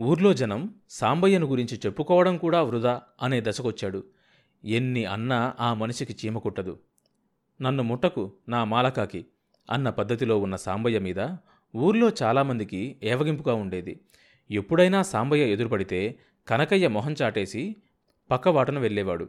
[0.00, 4.04] ఊర్లో జనం సాంబయ్యను గురించి చెప్పుకోవడం కూడా వృధా అనే దశకొచ్చాడు.
[4.64, 6.78] ఎన్ని అన్నా ఆ మనిషికి చీమ కుట్టదు.
[7.62, 9.26] నన్ను ముట్టకు నా మాలకాకి
[9.70, 11.36] అన్న పద్ధతిలో ఉన్న సాంబయ్య మీద
[11.76, 14.00] ఊర్లో చాలామందికి ఏవగింపుగా ఉండేది.
[14.50, 16.18] ఎప్పుడైనా సాంబయ్య ఎదురుపడితే
[16.48, 17.76] కనకయ్య మొహం చాటేసి
[18.30, 19.28] పక్కవాటను వెళ్ళేవాడు.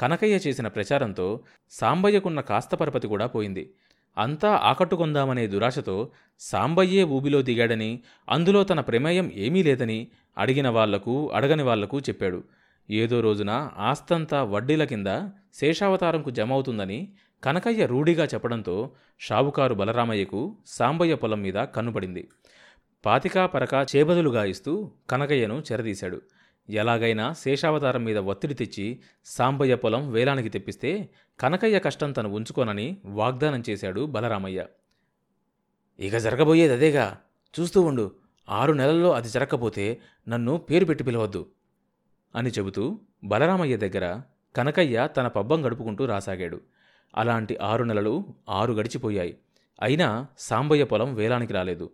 [0.00, 3.74] కనకయ్య చేసిన ప్రచారంతో సాంబయ్యకున్న కాస్త పరపతి కూడా పోయింది.
[4.18, 10.08] అంతా ఆకట్టుకుందామనే దురాశతో సాంబయ్యే ఊబిలో దిగాడని అందులో తన ప్రమేయం ఏమీ లేదని
[10.38, 12.44] అడిగిన వాళ్ళకు అడగని వాళ్ళకు చెప్పాడు.
[12.90, 15.06] ఏదో రోజున ఆస్తంతా వడ్డీల కింద
[15.54, 17.12] శేషావతారంకు జమ అవుతుందని
[17.44, 18.90] కనకయ్య రూఢిగా చెప్పడంతో
[19.20, 22.28] షావుకారు బలరామయ్యకు సాంబయ్య పొలం మీద కన్నుపడింది.
[23.06, 26.22] పాతికా పరకా చేబదులుగా ఇస్తూ కనకయ్యను చెరదీశాడు.
[26.70, 31.08] ఎలాగైనా శేషావతారం మీద ఒత్తిడి తెచ్చి సాంబయ్య పొలం వేలానికి తెప్పిస్తే
[31.40, 34.66] కనకయ్య కష్టం తను ఉంచుకోనని వాగ్దానం చేశాడు బలరామయ్య.
[36.00, 37.18] ఇక జరగబోయేది అదేగా.
[37.60, 38.12] చూస్తూ ఉండు.
[38.48, 41.46] ఆరు నెలల్లో అది జరగకపోతే నన్ను పేరు పెట్టి పిలవద్దు
[42.34, 44.20] అని చెబుతూ బలరామయ్య దగ్గర
[44.56, 46.60] కనకయ్య తన పబ్బం గడుపుకుంటూ రాసాగాడు.
[47.16, 49.36] అలాంటి ఆరు నెలలు ఆరు గడిచిపోయాయి.
[49.82, 51.90] అయినా సాంబయ్య పొలం వేలానికి రాలేదు.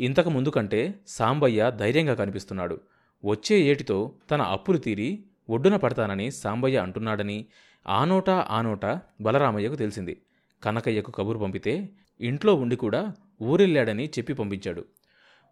[0.00, 2.80] ఇంతకు ముందు కంటే సాంబయ్య ధైర్యంగా కనిపిస్తున్నాడు.
[3.24, 7.46] వచ్చే ఏటితో తన అప్పులు తీరి ఒడ్డున పడతానని సాంబయ్య అంటున్నాడని
[7.86, 8.86] ఆనోటా ఆనోట
[9.20, 10.22] బలరామయ్యకు తెలిసింది.
[10.62, 11.88] కనకయ్యకు కబురు పంపితే
[12.20, 14.84] ఇంట్లో ఉండి కూడా ఊరెళ్ళాడని చెప్పి పంపించాడు.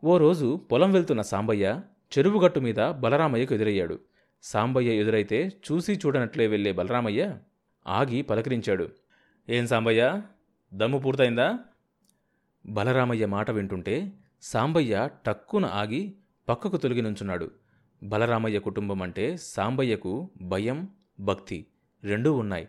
[0.05, 1.81] ఓ రోజు పొలం వెళ్తున్న సాంబయ్య
[2.19, 3.99] చెరువుగట్టు మీద బలరామయ్యకు ఎదురయ్యాడు.
[4.43, 7.37] సాంబయ్య ఎదురైతే చూసి చూడనట్లే వెళ్ళే బలరామయ్య
[7.87, 8.89] ఆగి పలకరించాడు.
[9.49, 10.23] ఏం సాంబయ్య?
[10.75, 11.59] దమ్ము పూర్తయిందా?
[12.67, 16.17] బలరామయ్య మాట వింటుంటే సాంబయ్య టక్కున ఆగి
[16.49, 17.51] పక్కకు తొలగి నుంచున్నాడు.
[18.03, 20.89] బలరామయ్య కుటుంబం అంటే సాంబయ్యకు భయం
[21.21, 21.67] భక్తి.
[22.05, 22.69] రెండూ ఉన్నాయి.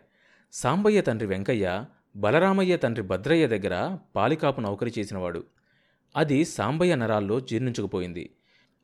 [0.52, 1.84] సాంబయ్య తండ్రి వెంకయ్య
[2.16, 5.44] బలరామయ్య తండ్రి భద్రయ్య దగ్గర పాలికాపు నౌకరి చేసినవాడు.
[6.16, 8.30] అది సాంబయ్య నరాల్లో జీర్ణించుకుపోయింది.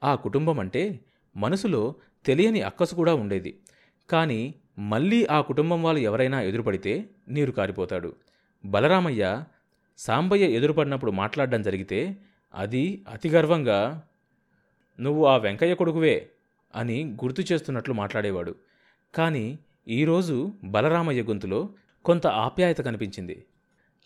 [0.05, 1.01] ఆ కుటుంబం అంటే
[1.37, 1.95] మనసులో
[2.27, 3.59] తెలియని అక్కసు కూడా ఉండేది.
[4.11, 8.17] కానీ మళ్ళీ ఆ కుటుంబం వాళ్ళు ఎవరైనా ఎదురుపడితే నీరు కారిపోతాడు.
[8.64, 9.45] బలరామయ్య
[9.98, 12.17] సాంబయ్య ఎదురుపడినప్పుడు మాట్లాడడం జరిగితే
[12.55, 14.03] అది అతి గర్వంగా
[15.01, 16.31] నువ్వు ఆ వెంకయ్య కొడుకువే
[16.75, 18.55] అని గుర్తు చేస్తున్నట్లు మాట్లాడేవాడు.
[19.14, 19.58] కానీ
[19.89, 21.69] ఈరోజు బలరామయ్య గొంతులో
[22.05, 23.45] కొంత ఆప్యాయత కనిపించింది.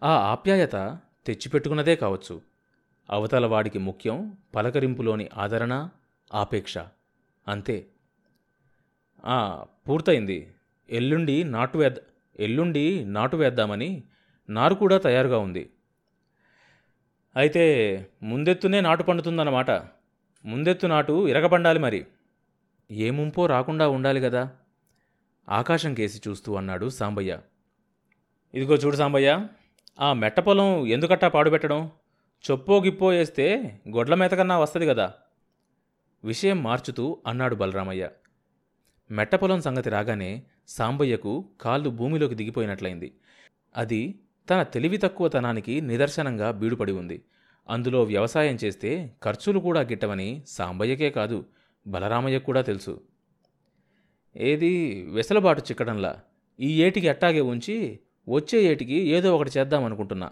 [0.03, 2.41] ఆ ఆప్యాయత తెచ్చిపెట్టుకున్నదే కావచ్చు.
[3.11, 5.89] అవతల వాడికి ముఖ్యం పలకరింపులోని ఆదరణ
[6.35, 6.79] ఆపేక్ష.
[7.49, 7.87] అంతే.
[9.25, 10.55] ఆ, పూర్తయింది.
[10.91, 11.99] ఎల్లుండి నాటు వేద్ద
[12.41, 14.03] ఎల్లుండి నాటు వేద్దామని
[14.51, 15.71] నారు కూడా తయారుగా ఉంది.
[17.37, 19.71] అయితే ముందెత్తునే నాటు పండుతుందన్నమాట.
[20.45, 22.07] ముందెత్తు నాటు ఇరగపండాలి మరి.
[22.91, 24.51] ఏ ముంపో రాకుండా ఉండాలి కదా
[25.49, 27.41] ఆకాశం కేసి చూస్తూ అన్నాడు సాంబయ్య.
[28.55, 29.47] ఇదిగో చూడు సాంబయ్య
[30.01, 31.91] ఆ మెట్ట పొలం ఎందుకట్టా పాడుపెట్టడం
[32.51, 35.15] చొప్పో గిప్పో వేస్తే గొడ్ల మేతకన్నా వస్తుంది కదా.
[36.25, 38.11] విషయం మార్చుతూ అన్నాడు బలరామయ్య.
[39.11, 43.15] మెట్టపొలం సంగతి రాగానే సాంబయ్యకు కాళ్ళు భూమిలోకి దిగిపోయినట్లయింది.
[43.77, 44.21] అది
[44.51, 47.23] తన తెలివి తక్కువతనానికి నిదర్శనంగా బీడుపడి ఉంది.
[47.69, 51.47] అందులో వ్యవసాయం చేస్తే ఖర్చులు కూడా గిట్టవని సాంబయ్యకే కాదు
[51.87, 53.01] బలరామయ్యకు కూడా తెలుసు.
[54.37, 55.03] ఏది?
[55.11, 56.21] వెసలబాటు చిక్కడంలా.
[56.61, 57.99] ఈ ఏటికి అట్టాగే ఉంచి
[58.29, 60.31] వచ్చే ఏటికి ఏదో ఒకటి చేద్దామనుకుంటున్నా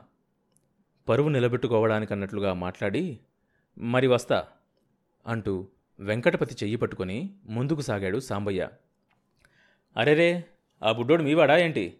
[1.08, 3.18] పరువు నిలబెట్టుకోవడానికన్నట్లుగా మాట్లాడి
[3.78, 4.44] మరి వస్తా
[5.26, 5.68] అంటూ
[6.00, 8.68] వెంకటపతి చెయ్యి పట్టుకొని ముందుకు సాగాడు సాంబయ్య.
[9.96, 10.44] అరెరే
[10.82, 11.94] ఆ బుడ్డోడు మీవాడా ఏంటి?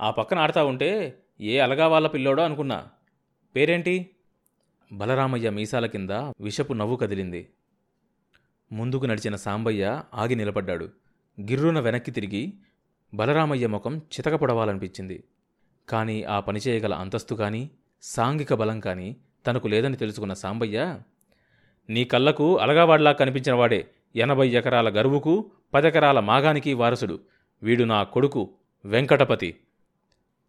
[0.00, 2.88] ఆ పక్కన ఆడతా ఉంటే ఏ అలగా వాళ్ళ పిల్లోడో అనుకున్నా.
[3.56, 4.10] పేరేంటి?
[4.92, 6.10] బలరామయ్య మీసాల కింద
[6.40, 7.48] విషపు నవ్వు కదిలింది.
[8.72, 10.88] ముందుకు నడిచిన సాంబయ్య ఆగి నిలబడ్డాడు.
[11.40, 12.52] గిర్రున వెనక్కి తిరిగి
[13.14, 15.24] బలరామయ్య ముఖం చితకపడవాలనిపించింది.
[15.88, 17.70] కానీ ఆ పని చేయగల అంతస్తు కానీ
[18.02, 19.16] సాంఘిక బలం కానీ
[19.46, 21.00] తనకు లేదని తెలుసుకున్న సాంబయ్య
[21.90, 27.20] నీ కళ్ళకు అలగావాడ్లా కనిపించిన వాడే ఎనభై ఎకరాల గరువుకు పదెకరాల మాగానికి వారసుడు.
[27.62, 28.50] వీడు నా కొడుకు
[28.84, 29.56] వెంకటపతి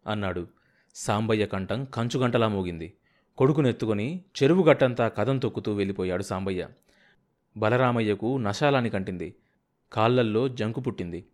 [0.06, 0.46] అన్నాడు.
[0.94, 2.92] సాంబయ్య కంఠం కంచుగంటలా మోగింది.
[3.38, 6.68] కొడుకునెత్తుకొని చెరువు గట్టంతా కదం తొక్కుతూ వెళ్ళిపోయాడు సాంబయ్య.
[7.56, 9.34] బలరామయ్యకు నశాలాని కంటింది.
[9.92, 11.24] కాళ్ళల్లో జంకు పుట్టింది.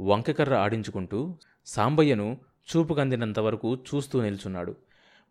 [0.00, 1.34] వంకకర్ర ఆడించుకుంటూ
[1.66, 2.38] సాంబయ్యను
[2.70, 4.76] చూపుకందినంతవరకు చూస్తూ నిల్చున్నాడు.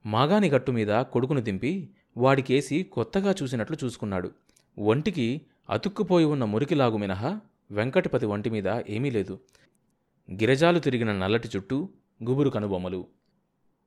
[0.06, 4.32] మాగాని గట్టు మీద కొడుకును దింపి వాడికేసి కొత్తగా చూసినట్లు చూసుకున్నాడు.
[4.80, 7.40] ఒంటికి అతుక్కుపోయి ఉన్న మురికిలాగు మినహా
[7.72, 9.40] వెంకటపతి ఒంటి మీద ఏమీ లేదు.
[10.32, 11.90] గిరజాలు తిరిగిన నల్లటి చుట్టూ
[12.24, 13.08] గుబురు కనుబొమ్మలు.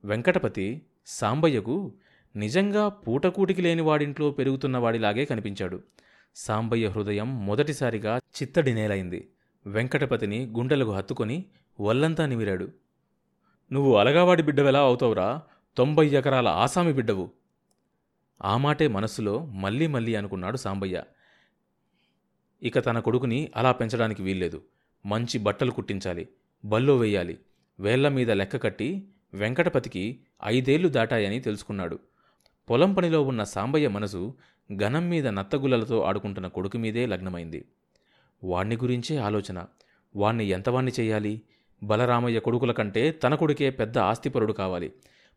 [0.04, 1.92] వెంకటపతి సాంబయ్యకు
[2.36, 5.82] నిజంగా పూటకూటికి లేని వాడింట్లో పెరుగుతున్న వాడిలాగే కనిపించాడు.
[6.34, 9.28] సాంబయ్య హృదయం మొదటిసారిగా చిత్తడి నేలైంది.
[9.66, 11.44] వెంకటపతిని గుండెలకు హత్తుకొని
[11.80, 12.68] వల్లంతా నిమిరాడు.
[13.72, 15.42] నువ్వు అలగావాడి బిడ్డవెలా అవుతావురా?
[15.76, 17.30] తొంభై ఎకరాల ఆసామి బిడ్డవు.
[18.42, 21.02] ఆ మాటే మనస్సులో మళ్ళీ మళ్ళీ అనుకున్నాడు సాంబయ్య.
[22.62, 24.62] ఇక తన కొడుకుని అలా పెంచడానికి వీల్లేదు.
[25.06, 26.28] మంచి బట్టలు కుట్టించాలి
[26.64, 27.38] బల్లో వెయ్యాలి
[27.80, 31.98] వేళ్ళ మీద లెక్క కట్టి వెంకటపతికి ఐదేళ్ళు దాటాయని తెలుసుకున్నాడు.
[32.70, 34.34] పొలం పనిలో ఉన్న సాంబయ్య మనసు
[34.72, 37.64] గనం మీద నత్తగుల్లలతో ఆడుకుంటున్న కొడుకు మీదే లగ్నమైంది.
[38.44, 39.66] వాణ్ణి గురించే ఆలోచన.
[40.16, 41.40] వాణ్ణి ఎంతవాణ్ణి చేయాలి?
[41.82, 44.92] బలరామయ్య కొడుకుల కంటే తన కొడుకే పెద్ద ఆస్తిపరుడు కావాలి.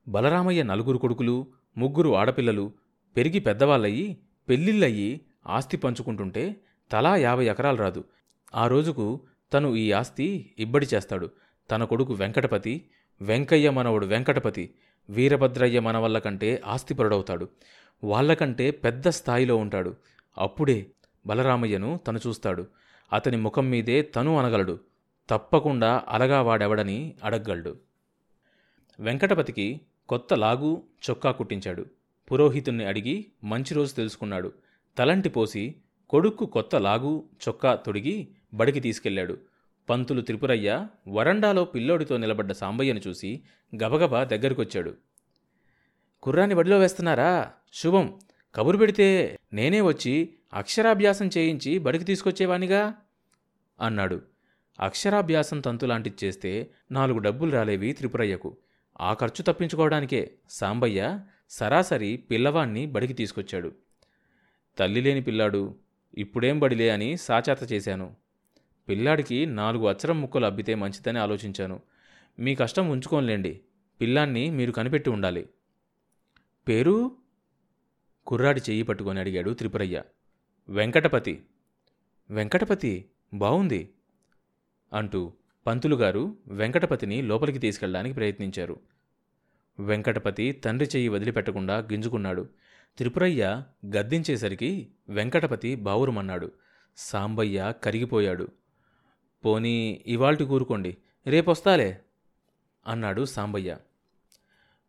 [0.07, 1.47] బలరామయ్య నలుగురు కొడుకులు
[1.77, 2.71] ముగ్గురు ఆడపిల్లలు
[3.18, 4.18] పెరిగి పెద్దవాళ్ళయ్యి
[4.50, 6.56] పెళ్ళిళ్ళయ్యి ఆస్తి పంచుకుంటుంటే
[6.91, 8.03] తలా యాభై ఎకరాలు రాదు.
[8.56, 9.21] ఆ రోజుకు
[9.53, 11.31] తను ఈ ఆస్తి ఇబ్బడి చేస్తాడు.
[11.71, 12.85] తన కొడుకు వెంకటపతి
[13.21, 14.74] వెంకయ్య మనవడు వెంకటపతి
[15.09, 17.50] వీరభద్రయ్య మనవల్ల కంటే ఆస్తిపరుడవుతాడు.
[18.04, 19.95] వాళ్ళకంటే పెద్ద స్థాయిలో ఉంటాడు.
[20.38, 20.86] అప్పుడే
[21.27, 22.68] బలరామయ్యను తను చూస్తాడు.
[23.13, 24.80] అతని ముఖం మీదే తను అనగలడు.
[25.30, 27.77] తప్పకుండా అలగా వాడెవడని అడగగలడు.
[29.00, 31.86] వెంకటపతికి కొత్త లాగు చొక్కా కుట్టించాడు.
[32.31, 34.53] పురోహితుణ్ణి అడిగి మంచి రోజు తెలుసుకున్నాడు.
[34.98, 35.75] తలంటి పోసి
[36.10, 39.38] కొడుక్కు కొత్త లాగు చొక్కా తొడిగి బడికి తీసుకెళ్ళాడు
[39.89, 43.42] పంతులు త్రిపురయ్య వరండాలో పిల్లోడితో నిలబడ్డ సాంబయ్యను చూసి
[43.84, 44.95] గబగబా దగ్గరకొచ్చాడు.
[46.24, 47.51] కుర్రాన్ని బడిలో వేస్తున్నారా?
[47.74, 48.19] శుభం.
[48.56, 52.94] కబురు పెడితే నేనే వచ్చి అక్షరాభ్యాసం చేయించి బడికి తీసుకొచ్చేవానిగా
[53.81, 54.22] అన్నాడు.
[54.80, 58.57] అక్షరాభ్యాసం తంతులాంటిది చేస్తే నాలుగు డబ్బులు రాలేవి త్రిపురయ్యకు.
[59.01, 61.19] ఆ ఖర్చు తప్పించుకోవడానికే సాంబయ్య
[61.50, 63.72] సరాసరి పిల్లవాణ్ణి బడికి తీసుకొచ్చాడు.
[64.78, 65.75] తల్లి లేని పిల్లాడు
[66.18, 68.16] ఇప్పుడేం బడిలే అని సాచాత చేశాను.
[68.89, 71.81] పిల్లాడికి నాలుగు అచ్చరం ముక్కలు అబ్బితే మంచిదని ఆలోచించాను.
[72.39, 73.62] మీ కష్టం ఉంచుకోనిలేండి.
[74.01, 75.50] పిల్లాన్ని మీరు కనిపెట్టి ఉండాలి.
[76.68, 77.12] పేరు?
[78.28, 80.04] కుర్రాడి చెయ్యి పట్టుకొని అడిగాడు త్రిపురయ్య.
[80.69, 81.45] వెంకటపతి.
[82.30, 83.06] వెంకటపతి?
[83.34, 83.89] బావుంది
[84.94, 85.34] అంటూ
[85.68, 88.80] పంతులుగారు వెంకటపతిని లోపలికి తీసుకెళ్ళడానికి ప్రయత్నించారు.
[89.80, 92.50] వెంకటపతి తండ్రి చెయ్యి వదిలిపెట్టకుండా గింజుకున్నాడు.
[92.98, 96.51] త్రిపురయ్య గద్దించేసరికి వెంకటపతి బావురుమన్నాడు.
[96.98, 98.48] సాంబయ్య కరిగిపోయాడు.
[99.45, 100.98] పోనీ ఇవాల్టి కూరుకోండి
[101.28, 102.01] రేపొస్తాలే
[102.88, 103.78] అన్నాడు సాంబయ్య.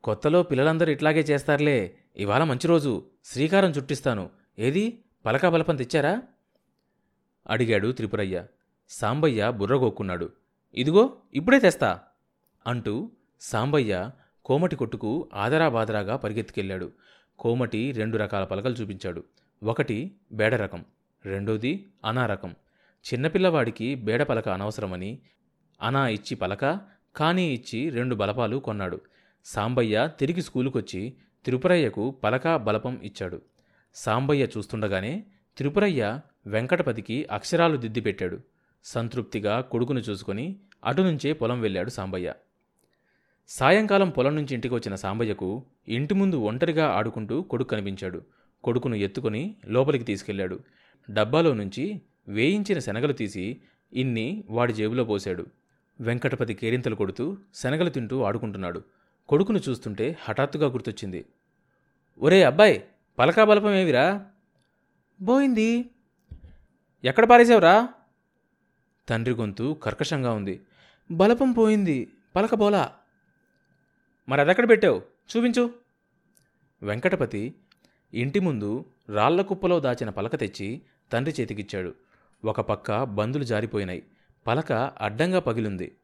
[0.04, 6.22] కొత్తలో పిల్లలందరూ ఇట్లాగే చేస్తారులే ఇవాళ మంచి రోజు శ్రీకారం చుట్టిస్తాను ఏది పలకా బలపం తెచ్చారా?
[7.48, 8.46] అడిగాడు త్రిపురయ్య.
[8.88, 10.32] సాంబయ్య బుర్రగొక్కున్నాడు.
[10.74, 12.00] ఇదిగో ఇప్పుడే తెస్తా
[12.66, 13.10] అంటూ
[13.40, 14.10] సాంబయ్య
[14.44, 16.92] కోమటి కొట్టుకు ఆదరాబాదరాగా పరిగెత్తుకెళ్ళాడు.
[17.38, 19.24] కోమటి రెండు రకాల పలకలు చూపించాడు.
[19.62, 20.84] ఒకటి బేడ రకం
[21.24, 22.54] రెండోది అనారకం.
[23.08, 25.18] చిన్నపిల్లవాడికి బేడ పలక అనవసరమని
[25.82, 26.80] అనా ఇచ్చి పలక
[27.16, 29.00] కానీ ఇచ్చి రెండు బలపాలు కొన్నాడు.
[29.44, 31.14] సాంబయ్య తిరిగి స్కూలుకొచ్చి
[31.44, 33.42] త్రిపురయ్యకు పలక బలపం ఇచ్చాడు.
[33.94, 35.24] సాంబయ్య చూస్తుండగానే
[35.56, 38.40] త్రిపురయ్య వెంకటపతికి అక్షరాలు దిద్దిపెట్టాడు
[38.84, 42.34] సంతృప్తిగా కొడుకును చూసుకొని అటునుంచే పొలం వెళ్ళాడు సాంబయ్య.
[43.48, 48.22] సాయంకాలం పొలం నుంచి ఇంటికి వచ్చిన సాంబయ్యకు ఇంటి ముందు ఒంటరిగా ఆడుకుంటూ కొడుకు కనిపించాడు.
[48.64, 50.60] కొడుకును ఎత్తుకొని లోపలికి తీసుకెళ్ళాడు.
[51.10, 53.60] డబ్బాలో నుంచి వేయించిన శనగలు తీసి
[53.92, 55.46] ఇన్ని వాడి జేబులో పోశాడు.
[56.00, 58.82] వెంకటపతి కేరింతలు కొడుతూ శనగలు తింటూ ఆడుకుంటున్నాడు.
[59.28, 61.26] కొడుకును చూస్తుంటే హఠాత్తుగా గుర్తొచ్చింది.
[62.18, 62.84] ఒరే అబ్బాయి
[63.18, 64.26] పలకా బలపం ఏవిరా
[65.28, 65.90] పోయింది
[67.04, 67.88] ఎక్కడ పారేసావురా
[69.08, 70.60] తండ్రి గొంతు కర్కశంగా ఉంది.
[71.10, 72.08] బలపం పోయింది.
[72.36, 72.92] పలక బోలా.
[74.28, 75.02] మరి అదెక్కడ పెట్టావు?
[75.36, 75.74] చూపించు.
[76.82, 77.54] వెంకటపతి
[78.14, 80.82] ఇంటి ముందు రాళ్ళ కుప్పలో దాచిన పలక తెచ్చి
[81.12, 81.94] తండ్రి చేతికిచ్చాడు.
[82.44, 84.02] ఒక పక్క బందులు జారిపోయినాయి.
[84.46, 85.96] పలక అడ్డంగా పగిలింది.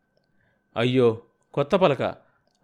[0.77, 1.23] అయ్యో
[1.55, 2.03] కొత్త పలక.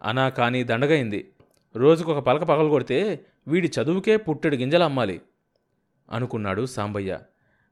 [0.01, 1.31] అనా కానీ దండగైంది.
[1.75, 5.21] రోజుకొక పలక పగలగొడితే వీడి చదువుకే పుట్టెడు గింజలు అమ్మాలి
[6.11, 7.19] అనుకున్నాడు సాంబయ్య.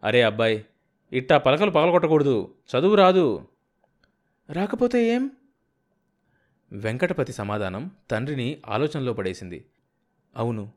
[0.03, 0.65] అరే అబ్బాయి
[1.13, 2.53] ఇట్టా పలకలు పగలగొట్టకూడదు.
[2.75, 3.47] చదువు రాదు.
[4.49, 5.31] రాకపోతే ఏం?
[6.71, 9.65] వెంకటపతి సమాధానం తండ్రిని ఆలోచనలో పడేసింది.
[10.35, 10.71] అవును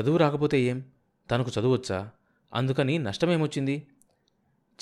[0.00, 0.84] చదువు రాకపోతే ఏం?
[1.30, 2.10] తనకు చదువొచ్చా?
[2.54, 3.86] అందుకని నష్టమేమొచ్చింది?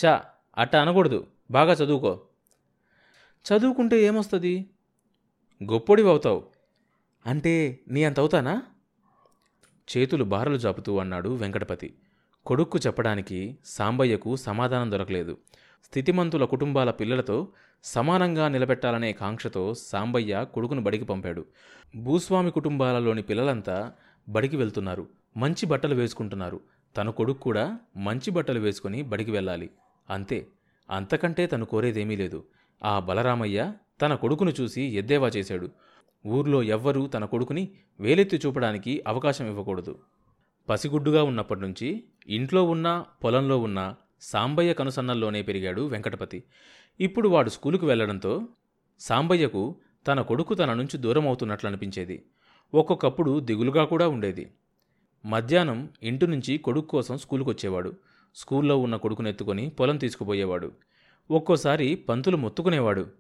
[0.04, 0.22] చా
[0.58, 1.26] అట్ట అనకూడదు.
[1.50, 2.20] బాగా చదువుకో.
[3.52, 4.70] చదువుకుంటే ఏమొస్తుంది?
[5.64, 6.44] గొప్పొడివి అవుతావు.
[7.26, 8.62] అంటే నీ అంత అవుతానా?
[9.96, 11.94] చేతులు బారలు జాపుతూ అన్నాడు వెంకటపతి.
[12.46, 15.38] కొడుక్కు చెప్పడానికి సాంబయ్యకు సమాధానం దొరకలేదు.
[15.84, 17.49] స్థితిమంతుల కుటుంబాల పిల్లలతో
[17.84, 21.44] సమానంగా నిలబెట్టాలనే కాంక్షతో సాంబయ్య కొడుకును బడికి పంపాడు.
[21.96, 23.92] భూస్వామి కుటుంబాలలోని పిల్లలంతా
[24.28, 25.08] బడికి వెళ్తున్నారు.
[25.37, 26.61] మంచి బట్టలు వేసుకుంటున్నారు.
[26.96, 29.70] తన కొడుకు కూడా మంచి బట్టలు వేసుకుని బడికి వెళ్ళాలి.
[30.11, 30.47] అంతే
[30.90, 32.44] అంతకంటే తను కోరేదేమీ లేదు.
[32.85, 35.71] ఆ బలరామయ్య తన కొడుకును చూసి ఎద్దేవా చేశాడు.
[36.26, 37.68] ఊర్లో ఎవ్వరూ తన కొడుకుని
[38.00, 39.99] వేలెత్తి చూపడానికి అవకాశం ఇవ్వకూడదు.
[40.68, 46.44] పసిగుడ్డుగా ఉన్నప్పటి నుంచి ఇంట్లో ఉన్నా పొలంలో ఉన్నా సాంబయ్య కనుసన్నల్లోనే పెరిగాడు వెంకటపతి.
[47.00, 48.49] ఇప్పుడు వాడు స్కూలుకు వెళ్ళడంతో
[49.00, 49.76] సాంబయ్యకు
[50.09, 52.25] తన కొడుకు తన నుంచి దూరం అవుతున్నట్లు అనిపించేది
[52.75, 54.50] ఒక్కొక్కప్పుడు దిగులుగా కూడా ఉండేది.
[55.26, 57.92] మధ్యాహ్నం ఇంటి నుంచి కొడుకు కోసం స్కూలుకు వచ్చేవాడు
[58.34, 60.72] స్కూల్లో ఉన్న కొడుకునెత్తుకొని పొలం తీసుకుపోయేవాడు.
[61.30, 63.10] ఒక్కోసారి పంతులు మొత్తుకునేవాడు.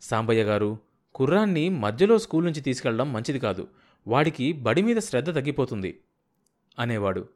[0.00, 0.78] సాంబయ్య గారు
[1.14, 3.68] కుర్రాన్ని మధ్యలో స్కూల్ నుంచి తీసుకెళ్ళడం మంచిది కాదు.
[4.06, 6.00] వాడికి బడి మీద శ్రద్ధ తగ్గిపోతుంది
[6.78, 7.28] అనేవాడు.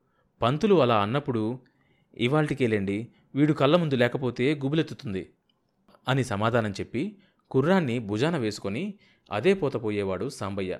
[0.42, 1.58] పంతులు అలా అన్నప్పుడు
[2.16, 5.30] ఇవాల్టికేలేండి వీడు కళ్ళ ముందు లేకపోతే గుబులెత్తుతుంది
[6.08, 7.16] అని సమాధానం చెప్పి
[7.50, 8.94] కుర్రాన్ని భుజాన వేసుకొని
[9.32, 10.78] అదే పోతపోయేవాడు సాంబయ్య.